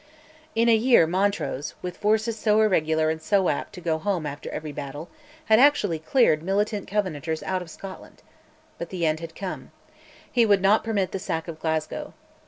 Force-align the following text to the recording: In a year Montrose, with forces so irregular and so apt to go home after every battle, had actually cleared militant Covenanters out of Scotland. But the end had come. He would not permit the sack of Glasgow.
In 0.55 0.67
a 0.67 0.73
year 0.75 1.05
Montrose, 1.05 1.75
with 1.83 1.95
forces 1.97 2.35
so 2.35 2.59
irregular 2.59 3.11
and 3.11 3.21
so 3.21 3.49
apt 3.49 3.73
to 3.73 3.81
go 3.81 3.99
home 3.99 4.25
after 4.25 4.49
every 4.49 4.71
battle, 4.71 5.09
had 5.45 5.59
actually 5.59 5.99
cleared 5.99 6.41
militant 6.41 6.87
Covenanters 6.87 7.43
out 7.43 7.61
of 7.61 7.69
Scotland. 7.69 8.23
But 8.79 8.89
the 8.89 9.05
end 9.05 9.19
had 9.19 9.35
come. 9.35 9.69
He 10.31 10.43
would 10.43 10.63
not 10.63 10.83
permit 10.83 11.11
the 11.11 11.19
sack 11.19 11.47
of 11.47 11.59
Glasgow. 11.59 12.15